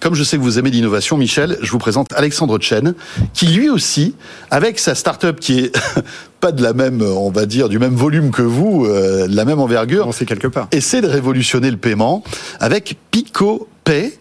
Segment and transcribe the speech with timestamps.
[0.00, 2.94] Comme je sais que vous aimez l'innovation, Michel, je vous présente Alexandre Chen,
[3.34, 4.14] qui lui aussi,
[4.50, 5.78] avec sa start-up qui est
[6.40, 9.44] pas de la même, on va dire, du même volume que vous, euh, de la
[9.44, 10.68] même envergure, On sait quelque part.
[10.72, 12.24] essaie de révolutionner le paiement
[12.60, 14.14] avec Pico Pay.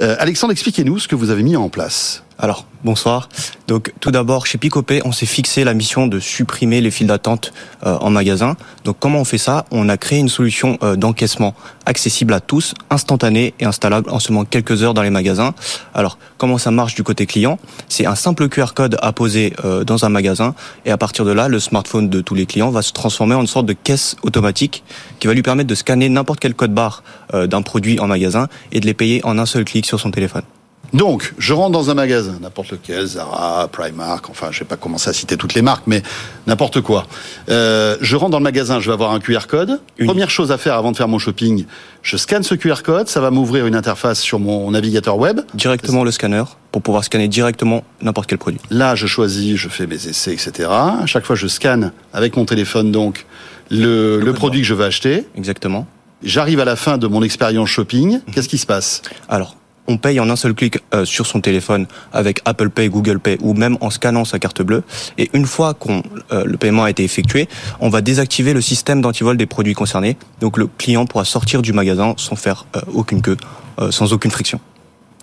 [0.00, 2.22] Euh, Alexandre, expliquez-nous ce que vous avez mis en place.
[2.38, 3.30] Alors, bonsoir.
[3.66, 7.54] Donc, tout d'abord, chez Picopay, on s'est fixé la mission de supprimer les files d'attente
[7.86, 8.56] euh, en magasin.
[8.84, 9.64] Donc, comment on fait ça?
[9.70, 11.54] On a créé une solution euh, d'encaissement
[11.86, 15.54] accessible à tous, instantanée et installable en seulement quelques heures dans les magasins.
[15.94, 17.58] Alors, comment ça marche du côté client?
[17.88, 21.32] C'est un simple QR code à poser euh, dans un magasin et à partir de
[21.32, 24.16] là, le smartphone de tous les clients va se transformer en une sorte de caisse
[24.22, 24.84] automatique
[25.20, 28.48] qui va lui permettre de scanner n'importe quel code barre euh, d'un produit en magasin
[28.72, 30.42] et de les payer en un seul clic sur son téléphone.
[30.92, 35.10] Donc, je rentre dans un magasin, n'importe lequel, Zara, Primark, enfin, je vais pas commencer
[35.10, 36.02] à citer toutes les marques, mais
[36.46, 37.06] n'importe quoi.
[37.48, 39.80] Euh, je rentre dans le magasin, je vais avoir un QR code.
[40.04, 41.66] Première chose à faire avant de faire mon shopping,
[42.02, 45.40] je scanne ce QR code, ça va m'ouvrir une interface sur mon navigateur web.
[45.54, 48.60] Directement le scanner pour pouvoir scanner directement n'importe quel produit.
[48.70, 50.68] Là, je choisis, je fais mes essais, etc.
[50.70, 53.26] À chaque fois, je scanne avec mon téléphone, donc,
[53.70, 55.26] le, le code produit que je veux acheter.
[55.36, 55.86] Exactement.
[56.22, 58.20] J'arrive à la fin de mon expérience shopping.
[58.32, 59.02] Qu'est-ce qui se passe?
[59.28, 59.56] Alors,
[59.88, 63.38] on paye en un seul clic euh, sur son téléphone avec Apple Pay, Google Pay
[63.40, 64.82] ou même en scannant sa carte bleue.
[65.18, 67.48] Et une fois qu'on euh, le paiement a été effectué,
[67.80, 70.16] on va désactiver le système d'antivol des produits concernés.
[70.40, 73.36] Donc le client pourra sortir du magasin sans faire euh, aucune queue,
[73.78, 74.60] euh, sans aucune friction.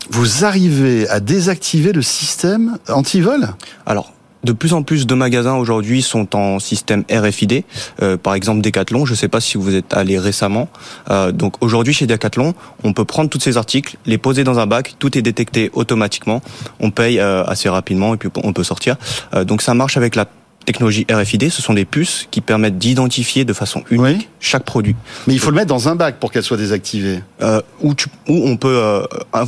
[0.09, 3.47] Vous arrivez à désactiver le système anti-vol?
[3.85, 7.63] Alors, de plus en plus de magasins aujourd'hui sont en système RFID.
[8.01, 10.69] Euh, par exemple, Decathlon, je ne sais pas si vous êtes allé récemment.
[11.09, 14.67] Euh, donc aujourd'hui, chez Decathlon, on peut prendre tous ces articles, les poser dans un
[14.67, 16.41] bac, tout est détecté automatiquement.
[16.79, 18.97] On paye euh, assez rapidement et puis on peut sortir.
[19.33, 20.25] Euh, donc ça marche avec la
[20.65, 21.49] technologie RFID.
[21.49, 24.27] Ce sont des puces qui permettent d'identifier de façon unique Oui.
[24.39, 24.95] chaque produit.
[25.27, 27.21] Mais il faut le mettre dans un bac pour qu'elle soit désactivée.
[27.41, 29.03] Euh, où, tu, où on peut euh,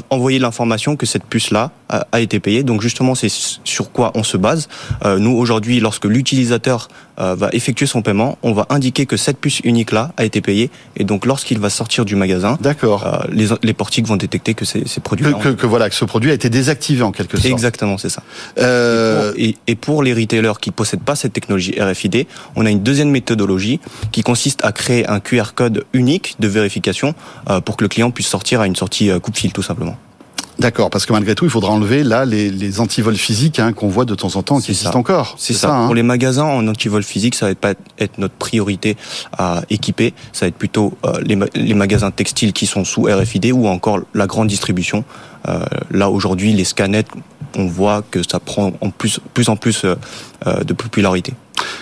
[0.10, 2.64] envoyer l'information que cette puce-là a, a été payée.
[2.64, 4.68] Donc justement, c'est sur quoi on se base.
[5.04, 6.88] Euh, nous, aujourd'hui, lorsque l'utilisateur
[7.20, 10.70] euh, va effectuer son paiement, on va indiquer que cette puce unique-là a été payée.
[10.98, 13.06] Et donc, lorsqu'il va sortir du magasin, D'accord.
[13.06, 15.34] euh, les, les portiques vont détecter que ces, ces que, produits-là...
[15.42, 17.52] que, que voilà, que ce produit a été désactivé en quelque sorte.
[17.52, 18.24] Exactement, c'est ça.
[18.60, 22.70] Euh, Et, et pour les retailers qui ne possèdent pas cette technologie RFID, on a
[22.70, 23.80] une deuxième méthodologie
[24.12, 27.14] qui consiste à créer un QR code unique de vérification
[27.50, 29.98] euh, pour que le client puisse sortir à une sortie coupe-fil tout simplement.
[30.58, 33.90] D'accord, parce que malgré tout, il faudra enlever là les, les antivols physiques hein, qu'on
[33.90, 34.98] voit de temps en temps qui C'est existent ça.
[34.98, 35.36] encore.
[35.38, 35.76] C'est ça.
[35.76, 38.96] hein Pour les magasins en antivol physique, ça va pas être notre priorité
[39.38, 40.14] à équiper.
[40.32, 43.68] Ça va être plutôt euh, les, ma- les magasins textiles qui sont sous RFID ou
[43.68, 45.04] encore la grande distribution.
[45.50, 45.60] Euh,
[45.92, 47.10] là aujourd'hui, les scanettes,
[47.58, 51.34] on voit que ça prend en plus, plus en plus euh, de popularité.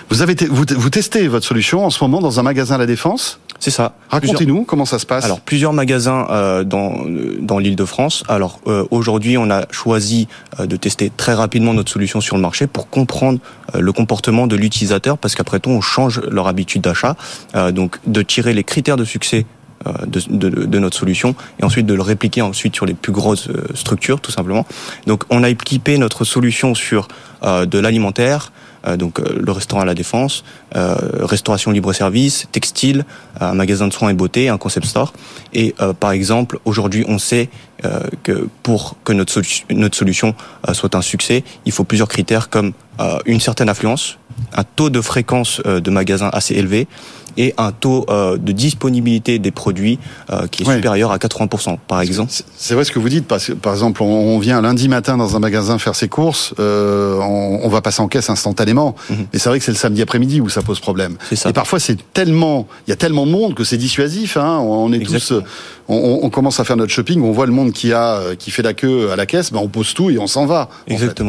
[0.10, 2.86] Vous avez vous, vous testez votre solution en ce moment dans un magasin à la
[2.86, 3.40] Défense?
[3.64, 3.94] C'est ça.
[4.10, 5.24] Racontez-nous comment ça se passe.
[5.24, 7.06] Alors plusieurs magasins euh, dans
[7.40, 8.26] dans l'Île-de-France.
[8.28, 10.28] Alors euh, aujourd'hui, on a choisi
[10.60, 13.40] euh, de tester très rapidement notre solution sur le marché pour comprendre
[13.74, 17.16] euh, le comportement de l'utilisateur, parce qu'après tout, on change leur habitude d'achat.
[17.56, 19.46] Euh, donc de tirer les critères de succès
[19.88, 23.14] euh, de, de, de notre solution et ensuite de le répliquer ensuite sur les plus
[23.14, 24.66] grosses structures tout simplement.
[25.08, 27.08] Donc on a équipé notre solution sur
[27.44, 28.52] euh, de l'alimentaire,
[28.98, 30.44] donc euh, le restaurant à la défense,
[30.76, 33.06] euh, restauration libre-service, textile,
[33.40, 35.14] un magasin de soins et beauté, un concept store.
[35.54, 37.73] Et euh, par exemple, aujourd'hui, on sait euh,
[38.24, 40.36] que pour que notre, solu- notre solution
[40.70, 44.18] euh, soit un succès, il faut plusieurs critères comme euh, une certaine affluence,
[44.56, 46.88] un taux de fréquence euh, de magasins assez élevé
[47.36, 49.98] et un taux euh, de disponibilité des produits
[50.30, 50.76] euh, qui est Ouais.
[50.76, 52.32] supérieur à 80%, par exemple.
[52.56, 55.36] C'est- vrai ce que vous dites, parce que par exemple, on, vient lundi matin dans
[55.36, 58.94] un magasin faire ses courses, euh, on, on va passer en caisse instantanément.
[59.10, 59.26] Mhm.
[59.34, 61.18] Et c'est vrai que c'est le samedi après-midi où ça pose problème.
[61.34, 61.50] Ça.
[61.50, 64.38] Et parfois, c'est tellement, il y a tellement de monde que c'est dissuasif.
[64.38, 64.60] Hein.
[64.60, 65.40] On est tous, Exactement.
[65.40, 65.44] euh,
[65.88, 68.52] on, on commence à faire notre shopping, on voit le monde qui a, euh, qui
[68.52, 70.70] fait la queue à la caisse, ben on pose tout et on s'en va.
[70.90, 71.22] en fait.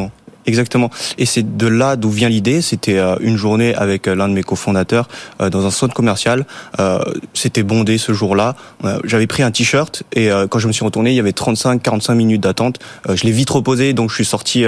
[0.47, 0.89] Exactement.
[1.17, 2.61] Et c'est de là d'où vient l'idée.
[2.61, 5.07] C'était euh, une journée avec euh, l'un de mes cofondateurs
[5.41, 6.45] euh, dans un centre commercial.
[7.33, 8.55] C'était bondé ce jour-là.
[9.03, 12.41] J'avais pris un t-shirt et quand je me suis retourné, il y avait 35-45 minutes
[12.41, 12.79] d'attente.
[13.13, 14.65] Je l'ai vite reposé, donc je suis sorti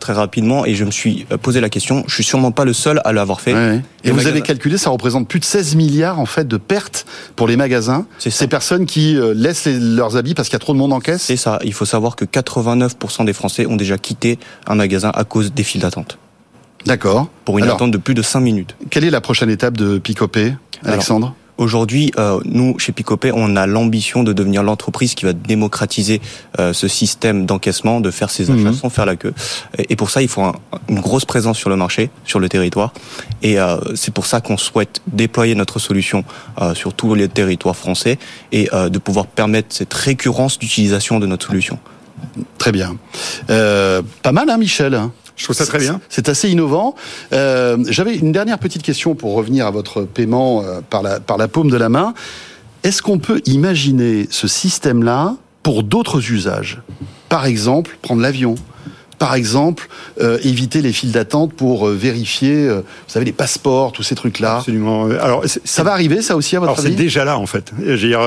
[0.00, 2.04] très rapidement et je me suis posé la question.
[2.06, 3.54] Je suis sûrement pas le seul à l'avoir fait.
[3.54, 3.80] Ouais.
[4.04, 6.56] Et Les vous magasins- avez calculé, ça représente plus de 16 milliards en fait de
[6.56, 7.06] pertes
[7.36, 8.06] pour les magasins.
[8.18, 8.30] C'est.
[8.30, 11.00] Ces personnes qui laissent les- leurs habits parce qu'il y a trop de monde en
[11.00, 11.22] caisse.
[11.22, 11.58] C'est ça.
[11.64, 15.62] Il faut savoir que 89% des Français ont déjà quitté un magasin à cause des
[15.62, 16.18] files d'attente.
[16.86, 17.28] D'accord.
[17.44, 18.74] Pour une Alors, attente de plus de 5 minutes.
[18.90, 20.54] quelle est la prochaine étape de Picopé,
[20.84, 21.34] Alexandre?
[21.58, 26.22] Aujourd'hui, euh, nous, chez Picopay, on a l'ambition de devenir l'entreprise qui va démocratiser
[26.58, 28.72] euh, ce système d'encaissement, de faire ses achats Mhm.
[28.72, 29.34] sans faire la queue.
[29.76, 30.54] Et, et pour ça, il faut un-
[30.88, 32.94] une grosse présence sur le marché, sur le territoire.
[33.42, 36.24] Et euh, c'est pour ça qu'on souhaite déployer notre solution
[36.72, 38.18] sur tous les territoires français
[38.52, 41.78] et de pouvoir permettre cette récurrence d'utilisation de notre solution.
[42.60, 42.98] Très bien.
[43.48, 45.00] Euh, pas mal, hein, Michel
[45.36, 46.02] je trouve ça très bien.
[46.10, 46.94] C'est assez innovant.
[47.32, 51.38] Euh, J'avais une dernière petite question pour revenir à votre paiement euh, par, la, par
[51.38, 52.12] la paume de la main.
[52.82, 56.82] Est-ce qu'on peut imaginer ce système-là pour d'autres usages?
[57.30, 58.54] Par exemple, prendre l'avion
[59.20, 59.86] par exemple,
[60.22, 64.14] euh, éviter les files d'attente pour euh, vérifier, euh, vous savez, les passeports, tous ces
[64.14, 64.56] trucs-là.
[64.56, 65.10] Absolument.
[65.20, 67.70] Alors, ça va arriver, ça aussi, à votre Alors, c'est déjà là, en fait.
[67.78, 68.20] Dire,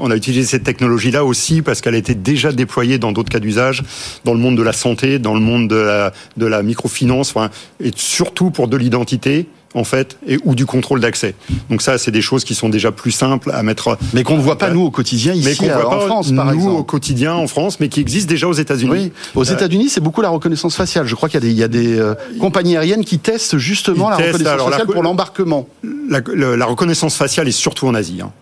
[0.00, 3.40] on a utilisé cette technologie-là aussi parce qu'elle a été déjà déployée dans d'autres cas
[3.40, 3.84] d'usage,
[4.24, 7.50] dans le monde de la santé, dans le monde de la, de la microfinance, enfin,
[7.78, 11.34] et surtout pour de l'identité en fait, et ou du contrôle d'accès.
[11.70, 13.98] Donc ça, c'est des choses qui sont déjà plus simples à mettre.
[14.14, 16.54] Mais qu'on ne voit pas nous au quotidien ici mais qu'on voit en France, par
[16.54, 18.90] nous au quotidien en France, mais qui existent déjà aux États-Unis.
[18.90, 21.06] Oui, aux euh, États-Unis, c'est beaucoup la reconnaissance faciale.
[21.06, 23.58] Je crois qu'il y a des, il y a des euh, compagnies aériennes qui testent
[23.58, 25.68] justement la reconnaissance faciale pour l'embarquement.
[26.08, 26.20] La,
[26.56, 28.20] la, reconnaissance faciale est surtout en Asie.
[28.22, 28.32] Hein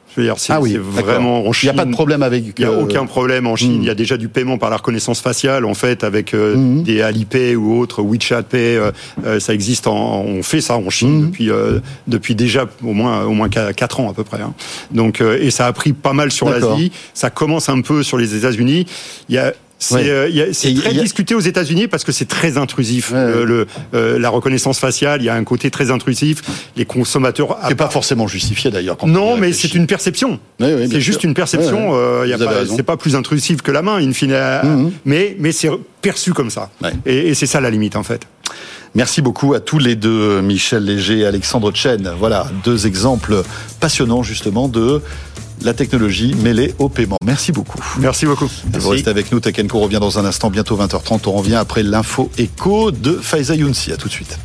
[0.48, 1.70] ah oui, vraiment en Chine.
[1.70, 2.44] Il n'y a pas de problème avec.
[2.58, 3.78] Il n'y a euh, aucun problème en Chine.
[3.78, 3.82] Hmm.
[3.82, 6.82] Il y a déjà du paiement par la reconnaissance faciale en fait avec euh, hmm.
[6.82, 8.78] des Alipay ou autres WeChat Pay.
[9.24, 9.86] Euh, ça existe.
[9.86, 11.26] En, on fait ça en Chine hmm.
[11.30, 11.50] depuis
[12.06, 14.40] depuis déjà au moins au moins quatre ans à peu près.
[14.40, 14.54] Hein.
[14.90, 16.92] Donc et ça a pris pas mal sur l'Asie.
[17.14, 18.86] Ça commence un peu sur les États-Unis.
[19.28, 23.12] Il y a c'est euh, très discuté aux États-Unis parce que c'est très intrusif.
[23.14, 26.42] Euh, le, euh, la reconnaissance faciale, il y a un côté très intrusif.
[26.76, 27.58] Les consommateurs.
[27.68, 28.96] C'est pas forcément justifié d'ailleurs.
[29.06, 30.40] Non, mais c'est une perception.
[30.58, 31.92] c'est juste une perception.
[32.74, 34.36] c'est pas plus intrusif que la main, in fine.
[34.62, 34.92] Mhm.
[35.04, 35.70] Mais mais c'est
[36.00, 36.70] perçu comme ça.
[37.04, 38.22] Et, et c'est ça la limite en fait.
[38.94, 42.10] Merci beaucoup à tous les deux, Michel Léger et Alexandre Chen.
[42.18, 43.42] Voilà, deux exemples
[43.78, 45.02] passionnants justement de
[45.62, 47.16] la technologie mêlée au paiement.
[47.24, 47.78] Merci beaucoup.
[47.98, 48.48] Merci beaucoup.
[48.72, 49.40] Vous restez avec nous.
[49.40, 51.22] Tech revient dans un instant, bientôt 20h30.
[51.26, 53.92] On revient après l'info écho de Faiza Younsi.
[53.92, 54.38] À tout de suite.